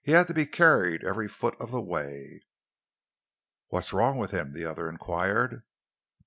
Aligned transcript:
Had 0.03 0.27
to 0.29 0.33
be 0.33 0.47
carried 0.47 1.03
every 1.03 1.27
foot 1.27 1.53
of 1.61 1.69
the 1.69 1.79
way." 1.79 2.41
"What's 3.67 3.93
wrong 3.93 4.17
with 4.17 4.31
him?" 4.31 4.53
the 4.53 4.65
other 4.65 4.89
enquired. 4.89 5.61